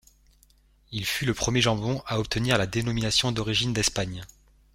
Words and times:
Il 0.91 1.05
fut 1.05 1.27
le 1.27 1.33
premier 1.35 1.61
jambon 1.61 2.01
à 2.07 2.19
obtenir 2.19 2.57
la 2.57 2.65
dénomination 2.65 3.31
d'origine 3.31 3.71
d'Espagne. 3.71 4.23